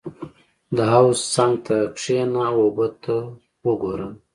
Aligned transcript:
•د 0.75 0.77
حوض 0.91 1.19
څنګ 1.35 1.53
ته 1.65 1.77
کښېنه 1.95 2.39
او 2.49 2.55
اوبه 2.65 2.87
ته 3.03 3.15
وګوره. 3.67 4.07